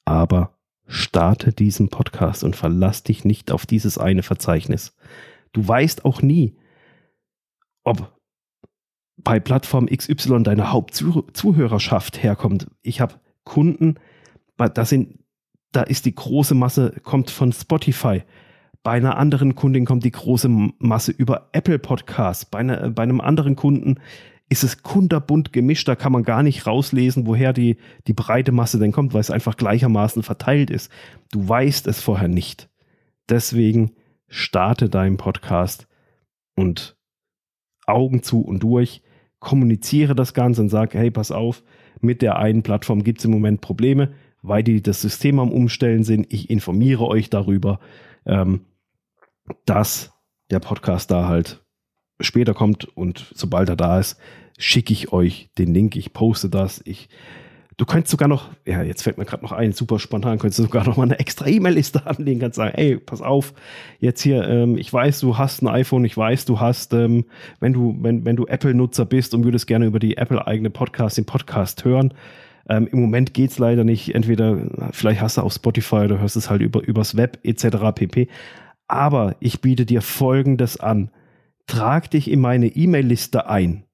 Aber 0.05 0.59
starte 0.87 1.53
diesen 1.53 1.89
Podcast 1.89 2.45
und 2.45 2.57
verlass 2.57 3.03
dich 3.03 3.25
nicht 3.25 3.51
auf 3.53 3.67
dieses 3.67 3.99
eine 3.99 4.23
Verzeichnis. 4.23 4.97
Du 5.53 5.67
weißt 5.67 6.05
auch 6.05 6.23
nie, 6.23 6.57
ob 7.85 8.19
bei 9.17 9.41
Plattform 9.41 9.87
XY 9.87 10.43
deine 10.43 10.73
Hauptzuhörerschaft 10.73 12.23
herkommt. 12.23 12.69
Ich 12.83 13.01
habe 13.01 13.15
Kunden, 13.45 13.97
da 14.57 14.85
sind, 14.85 15.18
da 15.73 15.83
ist 15.83 16.07
die 16.07 16.15
große 16.15 16.55
Masse, 16.55 16.95
kommt 17.03 17.31
von 17.31 17.53
Spotify. 17.53 18.23
Bei 18.83 18.93
einer 18.93 19.19
anderen 19.19 19.55
Kundin 19.55 19.85
kommt 19.85 20.05
die 20.05 20.11
große 20.11 20.49
Masse 20.79 21.13
über 21.13 21.49
Apple 21.53 21.79
Podcasts. 21.79 22.45
Bei, 22.47 22.59
einer, 22.59 22.91
bei 22.91 23.03
einem 23.03 23.21
anderen 23.21 23.57
Kunden 23.57 23.97
ist 24.49 24.65
es 24.65 24.83
kunderbunt 24.83 25.53
gemischt. 25.53 25.89
Da 25.89 25.97
kann 25.97 26.13
man 26.13 26.23
gar 26.23 26.43
nicht 26.43 26.67
rauslesen, 26.67 27.27
woher 27.27 27.53
die, 27.53 27.77
die 28.07 28.15
breite 28.15 28.53
Masse 28.53 28.79
denn 28.79 28.93
kommt, 28.93 29.13
weil 29.13 29.21
es 29.21 29.31
einfach 29.31 29.57
gleichermaßen 29.57 30.23
verteilt 30.23 30.71
ist. 30.71 30.91
Du 31.33 31.47
weißt 31.47 31.87
es 31.87 32.01
vorher 32.01 32.29
nicht. 32.29 32.71
Deswegen 33.29 33.93
starte 34.29 34.89
deinen 34.89 35.17
Podcast 35.17 35.87
und 36.57 36.97
Augen 37.87 38.23
zu 38.23 38.41
und 38.41 38.63
durch, 38.63 39.03
kommuniziere 39.39 40.15
das 40.15 40.35
Ganze 40.35 40.63
und 40.63 40.69
sage, 40.69 40.99
hey, 40.99 41.11
pass 41.11 41.31
auf, 41.31 41.63
mit 42.01 42.23
der 42.23 42.39
einen 42.39 42.63
Plattform 42.63 43.03
gibt 43.03 43.19
es 43.19 43.25
im 43.25 43.31
Moment 43.31 43.61
Probleme, 43.61 44.13
weil 44.49 44.63
die 44.63 44.83
das 44.83 45.01
System 45.01 45.39
am 45.39 45.53
Umstellen 45.53 46.05
sind. 46.05 46.33
Ich 46.33 46.51
informiere 46.51 47.07
euch 47.07 47.31
darüber, 47.31 47.81
ähm, 48.27 48.67
dass 49.65 50.13
der 50.51 50.61
Podcast 50.61 51.11
da 51.11 51.29
halt 51.29 51.65
später 52.21 52.55
kommt 52.55 52.85
und 52.85 53.31
sobald 53.35 53.69
er 53.69 53.77
da 53.77 53.99
ist, 53.99 54.19
schicke 54.59 54.93
ich 54.93 55.13
euch 55.13 55.51
den 55.59 55.73
Link. 55.73 55.97
Ich 55.97 56.13
poste 56.13 56.49
das. 56.49 56.81
Ich 56.85 57.09
Du 57.79 57.87
könntest 57.87 58.11
sogar 58.11 58.27
noch, 58.27 58.49
ja, 58.67 58.83
jetzt 58.83 59.03
fällt 59.03 59.19
mir 59.19 59.25
gerade 59.25 59.45
noch 59.45 59.53
ein, 59.53 59.71
super 59.71 60.01
spontan, 60.01 60.41
könntest 60.41 60.59
du 60.59 60.65
sogar 60.65 60.85
noch 60.85 60.97
mal 60.97 61.05
eine 61.05 61.21
extra 61.21 61.47
E-Mail-Liste 61.47 62.07
anlegen, 62.07 62.41
kannst 62.41 62.57
sagen, 62.57 62.75
ey, 62.77 62.97
pass 62.97 63.23
auf, 63.23 63.55
jetzt 64.01 64.21
hier, 64.21 64.49
ähm, 64.49 64.77
ich 64.77 64.93
weiß, 64.93 65.21
du 65.21 65.39
hast 65.39 65.63
ein 65.63 65.69
iPhone, 65.69 66.05
ich 66.05 66.17
weiß, 66.17 66.45
du 66.45 66.59
hast, 66.59 66.93
ähm, 66.93 67.27
wenn 67.61 67.73
du, 67.73 67.97
wenn, 68.01 68.25
wenn 68.25 68.35
du 68.35 68.47
Apple-Nutzer 68.47 69.05
bist 69.05 69.33
und 69.33 69.45
würdest 69.45 69.69
gerne 69.69 69.87
über 69.87 70.01
die 70.01 70.17
Apple-eigene 70.17 70.71
Podcast, 70.71 71.19
den 71.19 71.25
Podcast 71.25 71.85
hören, 71.85 72.15
ähm, 72.69 72.87
Im 72.87 73.01
Moment 73.01 73.33
geht's 73.35 73.59
leider 73.59 73.85
nicht. 73.85 74.15
Entweder, 74.15 74.91
vielleicht 74.93 75.21
hast 75.21 75.39
du 75.39 75.43
auf 75.43 75.55
Spotify 75.55 75.97
oder 75.97 76.21
hörst 76.21 76.37
es 76.37 76.51
halt 76.51 76.61
über, 76.61 76.83
übers 76.83 77.17
Web 77.17 77.39
etc. 77.43 77.93
pp. 77.95 78.29
Aber 78.87 79.37
ich 79.41 79.61
biete 79.61 79.87
dir 79.87 80.03
Folgendes 80.03 80.79
an. 80.79 81.11
Trag 81.67 82.11
dich 82.11 82.31
in 82.31 82.41
meine 82.41 82.69
E-Mail-Liste 82.69 83.49
ein. 83.49 83.85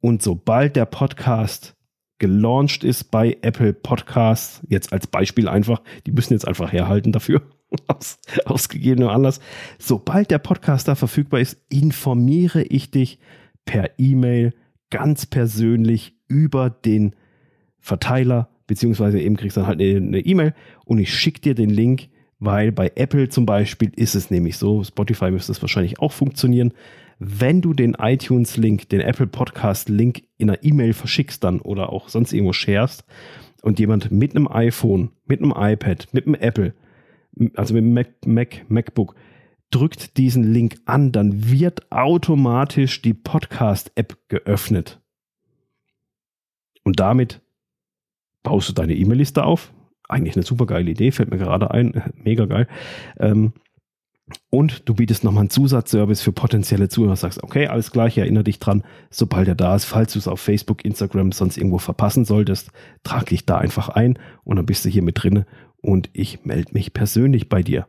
Und 0.00 0.22
sobald 0.22 0.76
der 0.76 0.86
Podcast 0.86 1.76
gelauncht 2.18 2.84
ist 2.84 3.10
bei 3.10 3.36
Apple 3.42 3.74
Podcasts, 3.74 4.62
jetzt 4.68 4.92
als 4.92 5.06
Beispiel 5.06 5.48
einfach, 5.48 5.82
die 6.06 6.12
müssen 6.12 6.32
jetzt 6.32 6.48
einfach 6.48 6.72
herhalten 6.72 7.12
dafür, 7.12 7.42
aus, 7.86 8.18
aus 8.46 8.68
gegebenem 8.68 9.08
Anlass. 9.08 9.40
Sobald 9.78 10.30
der 10.30 10.38
Podcast 10.38 10.88
da 10.88 10.94
verfügbar 10.94 11.40
ist, 11.40 11.58
informiere 11.68 12.62
ich 12.62 12.90
dich 12.90 13.18
per 13.66 13.98
E-Mail 13.98 14.54
ganz 14.90 15.26
persönlich 15.26 16.16
über 16.28 16.70
den 16.70 17.14
Verteiler, 17.86 18.48
beziehungsweise 18.66 19.20
eben 19.20 19.36
kriegst 19.36 19.56
du 19.56 19.60
dann 19.60 19.68
halt 19.68 19.80
eine 19.80 20.18
E-Mail 20.18 20.54
und 20.84 20.98
ich 20.98 21.14
schicke 21.14 21.40
dir 21.40 21.54
den 21.54 21.70
Link, 21.70 22.08
weil 22.40 22.72
bei 22.72 22.90
Apple 22.96 23.28
zum 23.28 23.46
Beispiel 23.46 23.92
ist 23.94 24.16
es 24.16 24.28
nämlich 24.28 24.56
so, 24.56 24.82
Spotify 24.82 25.30
müsste 25.30 25.52
es 25.52 25.62
wahrscheinlich 25.62 26.00
auch 26.00 26.10
funktionieren, 26.10 26.72
wenn 27.20 27.62
du 27.62 27.74
den 27.74 27.94
iTunes-Link, 27.94 28.88
den 28.88 29.00
Apple 29.00 29.28
Podcast-Link 29.28 30.24
in 30.36 30.50
einer 30.50 30.64
E-Mail 30.64 30.94
verschickst 30.94 31.44
dann 31.44 31.60
oder 31.60 31.92
auch 31.92 32.08
sonst 32.08 32.32
irgendwo 32.32 32.52
sharest 32.52 33.04
und 33.62 33.78
jemand 33.78 34.10
mit 34.10 34.34
einem 34.34 34.48
iPhone, 34.48 35.10
mit 35.24 35.40
einem 35.40 35.54
iPad, 35.56 36.08
mit 36.12 36.26
einem 36.26 36.34
Apple, 36.34 36.74
also 37.54 37.72
mit 37.72 37.84
einem 37.84 37.94
Mac, 37.94 38.08
Mac 38.26 38.68
MacBook, 38.68 39.14
drückt 39.70 40.16
diesen 40.16 40.42
Link 40.52 40.78
an, 40.86 41.12
dann 41.12 41.50
wird 41.50 41.92
automatisch 41.92 43.00
die 43.00 43.14
Podcast-App 43.14 44.18
geöffnet. 44.28 45.00
Und 46.82 46.98
damit 46.98 47.42
baust 48.46 48.68
du 48.68 48.72
deine 48.72 48.94
E-Mail-Liste 48.94 49.44
auf. 49.44 49.72
Eigentlich 50.08 50.36
eine 50.36 50.44
super 50.44 50.66
geile 50.66 50.88
Idee, 50.88 51.10
fällt 51.10 51.30
mir 51.30 51.36
gerade 51.36 51.72
ein, 51.72 52.12
mega 52.14 52.46
geil. 52.46 52.68
Ähm, 53.18 53.52
und 54.50 54.88
du 54.88 54.94
bietest 54.94 55.24
nochmal 55.24 55.42
einen 55.42 55.50
Zusatzservice 55.50 56.22
für 56.22 56.32
potenzielle 56.32 56.88
Zuhörer. 56.88 57.16
Sagst, 57.16 57.42
okay, 57.42 57.66
alles 57.66 57.90
gleich, 57.90 58.16
erinnere 58.16 58.44
dich 58.44 58.60
dran, 58.60 58.84
sobald 59.10 59.48
er 59.48 59.56
da 59.56 59.74
ist, 59.74 59.84
falls 59.84 60.12
du 60.12 60.20
es 60.20 60.28
auf 60.28 60.40
Facebook, 60.40 60.84
Instagram, 60.84 61.32
sonst 61.32 61.56
irgendwo 61.56 61.78
verpassen 61.78 62.24
solltest, 62.24 62.70
trag 63.02 63.26
dich 63.26 63.46
da 63.46 63.58
einfach 63.58 63.88
ein 63.88 64.16
und 64.44 64.56
dann 64.56 64.66
bist 64.66 64.84
du 64.84 64.88
hier 64.88 65.02
mit 65.02 65.22
drin 65.22 65.44
und 65.82 66.08
ich 66.12 66.44
melde 66.44 66.72
mich 66.72 66.92
persönlich 66.92 67.48
bei 67.48 67.62
dir. 67.62 67.88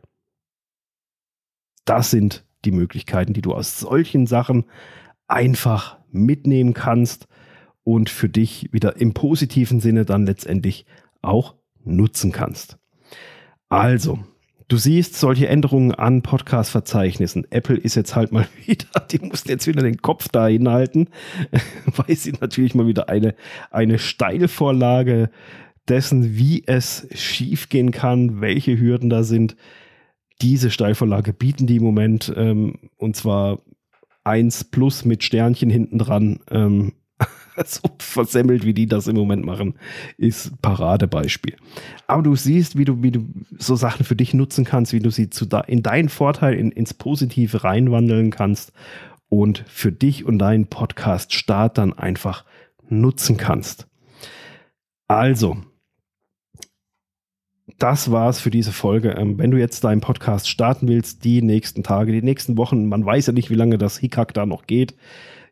Das 1.84 2.10
sind 2.10 2.44
die 2.64 2.72
Möglichkeiten, 2.72 3.32
die 3.32 3.42
du 3.42 3.54
aus 3.54 3.78
solchen 3.78 4.26
Sachen 4.26 4.64
einfach 5.28 5.98
mitnehmen 6.10 6.74
kannst 6.74 7.28
und 7.88 8.10
für 8.10 8.28
dich 8.28 8.68
wieder 8.70 9.00
im 9.00 9.14
positiven 9.14 9.80
Sinne 9.80 10.04
dann 10.04 10.26
letztendlich 10.26 10.84
auch 11.22 11.54
nutzen 11.84 12.32
kannst. 12.32 12.76
Also, 13.70 14.18
Du 14.70 14.76
siehst 14.76 15.14
solche 15.14 15.48
Änderungen 15.48 15.94
an 15.94 16.20
Podcast-Verzeichnissen. 16.20 17.46
Apple 17.48 17.78
ist 17.78 17.94
jetzt 17.94 18.14
halt 18.14 18.32
mal 18.32 18.46
wieder, 18.66 19.00
die 19.10 19.18
mussten 19.20 19.48
jetzt 19.48 19.66
wieder 19.66 19.80
den 19.80 20.02
Kopf 20.02 20.28
da 20.28 20.46
hinhalten, 20.46 21.08
weil 21.96 22.14
sie 22.14 22.34
natürlich 22.38 22.74
mal 22.74 22.86
wieder 22.86 23.08
eine, 23.08 23.34
eine 23.70 23.98
Steilvorlage 23.98 25.30
dessen, 25.88 26.36
wie 26.36 26.64
es 26.66 27.08
schiefgehen 27.14 27.92
kann, 27.92 28.42
welche 28.42 28.78
Hürden 28.78 29.08
da 29.08 29.22
sind. 29.22 29.56
Diese 30.42 30.70
Steilvorlage 30.70 31.32
bieten 31.32 31.66
die 31.66 31.76
im 31.76 31.84
Moment 31.84 32.30
ähm, 32.36 32.90
und 32.98 33.16
zwar 33.16 33.62
1 34.24 34.64
plus 34.64 35.06
mit 35.06 35.24
Sternchen 35.24 35.70
hinten 35.70 35.98
dran. 35.98 36.40
Ähm, 36.50 36.92
so 37.66 37.88
versemmelt, 37.98 38.64
wie 38.64 38.74
die 38.74 38.86
das 38.86 39.06
im 39.06 39.16
Moment 39.16 39.44
machen, 39.44 39.74
ist 40.16 40.60
Paradebeispiel. 40.62 41.56
Aber 42.06 42.22
du 42.22 42.36
siehst, 42.36 42.76
wie 42.76 42.84
du, 42.84 43.02
wie 43.02 43.10
du 43.10 43.26
so 43.58 43.76
Sachen 43.76 44.04
für 44.04 44.16
dich 44.16 44.34
nutzen 44.34 44.64
kannst, 44.64 44.92
wie 44.92 45.00
du 45.00 45.10
sie 45.10 45.30
zu 45.30 45.46
da, 45.46 45.60
in 45.60 45.82
deinen 45.82 46.08
Vorteil, 46.08 46.54
in, 46.54 46.70
ins 46.70 46.94
Positive 46.94 47.64
reinwandeln 47.64 48.30
kannst 48.30 48.72
und 49.28 49.64
für 49.66 49.92
dich 49.92 50.24
und 50.24 50.38
deinen 50.38 50.66
Podcast-Start 50.66 51.78
dann 51.78 51.92
einfach 51.92 52.44
nutzen 52.88 53.36
kannst. 53.36 53.86
Also, 55.06 55.58
das 57.78 58.10
war's 58.10 58.40
für 58.40 58.50
diese 58.50 58.72
Folge. 58.72 59.10
Ähm, 59.10 59.38
wenn 59.38 59.50
du 59.50 59.58
jetzt 59.58 59.84
deinen 59.84 60.00
Podcast 60.00 60.48
starten 60.48 60.88
willst, 60.88 61.24
die 61.24 61.42
nächsten 61.42 61.82
Tage, 61.82 62.12
die 62.12 62.22
nächsten 62.22 62.56
Wochen, 62.56 62.86
man 62.86 63.04
weiß 63.04 63.26
ja 63.26 63.32
nicht, 63.32 63.50
wie 63.50 63.54
lange 63.54 63.78
das 63.78 63.98
Hickhack 63.98 64.32
da 64.34 64.46
noch 64.46 64.66
geht. 64.66 64.94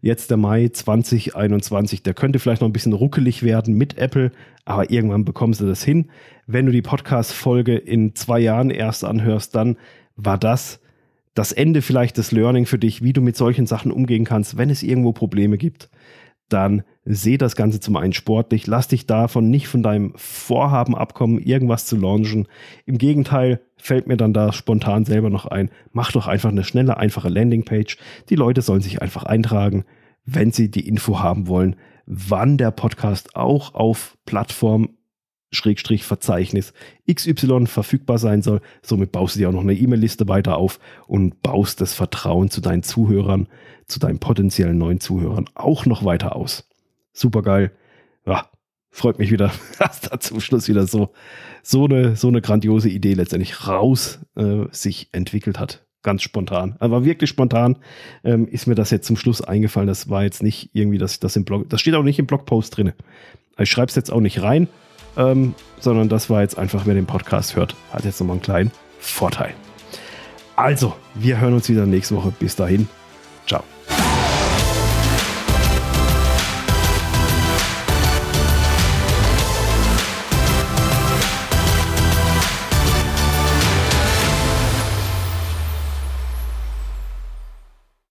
Jetzt 0.00 0.30
der 0.30 0.36
Mai 0.36 0.68
2021, 0.68 2.02
der 2.02 2.14
könnte 2.14 2.38
vielleicht 2.38 2.60
noch 2.62 2.68
ein 2.68 2.72
bisschen 2.72 2.92
ruckelig 2.92 3.42
werden 3.42 3.74
mit 3.74 3.98
Apple, 3.98 4.30
aber 4.64 4.90
irgendwann 4.90 5.24
bekommst 5.24 5.60
du 5.60 5.66
das 5.66 5.82
hin. 5.82 6.10
Wenn 6.46 6.66
du 6.66 6.72
die 6.72 6.82
Podcast-Folge 6.82 7.76
in 7.76 8.14
zwei 8.14 8.38
Jahren 8.38 8.70
erst 8.70 9.04
anhörst, 9.04 9.54
dann 9.54 9.76
war 10.16 10.38
das 10.38 10.80
das 11.34 11.52
Ende 11.52 11.82
vielleicht 11.82 12.16
des 12.16 12.32
Learning 12.32 12.66
für 12.66 12.78
dich, 12.78 13.02
wie 13.02 13.12
du 13.12 13.20
mit 13.20 13.36
solchen 13.36 13.66
Sachen 13.66 13.90
umgehen 13.92 14.24
kannst, 14.24 14.56
wenn 14.56 14.70
es 14.70 14.82
irgendwo 14.82 15.12
Probleme 15.12 15.58
gibt 15.58 15.90
dann 16.48 16.82
seh 17.04 17.38
das 17.38 17.56
Ganze 17.56 17.80
zum 17.80 17.96
einen 17.96 18.12
sportlich, 18.12 18.66
lass 18.66 18.88
dich 18.88 19.06
davon 19.06 19.50
nicht 19.50 19.68
von 19.68 19.82
deinem 19.82 20.12
Vorhaben 20.16 20.94
abkommen, 20.94 21.38
irgendwas 21.38 21.86
zu 21.86 21.96
launchen. 21.96 22.48
Im 22.84 22.98
Gegenteil, 22.98 23.60
fällt 23.76 24.06
mir 24.06 24.16
dann 24.16 24.32
da 24.32 24.52
spontan 24.52 25.04
selber 25.04 25.30
noch 25.30 25.46
ein, 25.46 25.70
mach 25.92 26.12
doch 26.12 26.26
einfach 26.26 26.50
eine 26.50 26.64
schnelle, 26.64 26.96
einfache 26.96 27.28
Landingpage. 27.28 27.98
Die 28.28 28.36
Leute 28.36 28.62
sollen 28.62 28.80
sich 28.80 29.02
einfach 29.02 29.24
eintragen, 29.24 29.84
wenn 30.24 30.50
sie 30.50 30.70
die 30.70 30.88
Info 30.88 31.20
haben 31.20 31.46
wollen, 31.46 31.76
wann 32.06 32.58
der 32.58 32.70
Podcast 32.70 33.36
auch 33.36 33.74
auf 33.74 34.16
Plattform 34.26 34.90
Schrägstrich 35.50 36.04
Verzeichnis 36.04 36.72
XY 37.10 37.66
verfügbar 37.66 38.18
sein 38.18 38.42
soll. 38.42 38.60
Somit 38.82 39.12
baust 39.12 39.34
du 39.34 39.38
dir 39.38 39.48
auch 39.48 39.52
noch 39.52 39.60
eine 39.60 39.74
E-Mail-Liste 39.74 40.28
weiter 40.28 40.56
auf 40.56 40.78
und 41.06 41.42
baust 41.42 41.80
das 41.80 41.94
Vertrauen 41.94 42.50
zu 42.50 42.60
deinen 42.60 42.82
Zuhörern, 42.82 43.48
zu 43.86 43.98
deinen 43.98 44.18
potenziellen 44.18 44.78
neuen 44.78 45.00
Zuhörern 45.00 45.48
auch 45.54 45.86
noch 45.86 46.04
weiter 46.04 46.36
aus. 46.36 46.68
Super 47.12 47.42
geil. 47.42 47.72
Ja, 48.26 48.50
freut 48.90 49.18
mich 49.18 49.30
wieder, 49.30 49.52
dass 49.78 50.00
da 50.00 50.18
zum 50.18 50.40
Schluss 50.40 50.68
wieder 50.68 50.86
so, 50.86 51.12
so, 51.62 51.84
eine, 51.84 52.16
so 52.16 52.28
eine 52.28 52.40
grandiose 52.40 52.88
Idee 52.88 53.14
letztendlich 53.14 53.66
raus 53.66 54.20
äh, 54.36 54.64
sich 54.70 55.08
entwickelt 55.12 55.58
hat. 55.58 55.86
Ganz 56.02 56.22
spontan. 56.22 56.76
Aber 56.78 57.04
wirklich 57.04 57.30
spontan 57.30 57.78
ähm, 58.22 58.46
ist 58.46 58.66
mir 58.66 58.76
das 58.76 58.90
jetzt 58.90 59.06
zum 59.06 59.16
Schluss 59.16 59.42
eingefallen. 59.42 59.88
Das 59.88 60.08
war 60.08 60.22
jetzt 60.22 60.42
nicht 60.42 60.70
irgendwie, 60.72 60.98
dass 60.98 61.18
das 61.18 61.34
im 61.34 61.44
Blog, 61.44 61.68
das 61.68 61.80
steht 61.80 61.94
auch 61.94 62.04
nicht 62.04 62.18
im 62.18 62.26
Blogpost 62.26 62.76
drin. 62.76 62.92
Ich 63.58 63.70
schreibe 63.70 63.88
es 63.88 63.94
jetzt 63.94 64.12
auch 64.12 64.20
nicht 64.20 64.42
rein, 64.42 64.68
ähm, 65.16 65.54
sondern 65.80 66.08
das 66.08 66.28
war 66.28 66.42
jetzt 66.42 66.58
einfach, 66.58 66.86
wer 66.86 66.94
den 66.94 67.06
Podcast 67.06 67.56
hört, 67.56 67.74
hat 67.92 68.04
jetzt 68.04 68.20
nochmal 68.20 68.34
einen 68.34 68.42
kleinen 68.42 68.72
Vorteil. 68.98 69.54
Also, 70.56 70.94
wir 71.14 71.40
hören 71.40 71.54
uns 71.54 71.68
wieder 71.68 71.86
nächste 71.86 72.16
Woche. 72.16 72.32
Bis 72.38 72.56
dahin. 72.56 72.88
Ciao. 73.46 73.62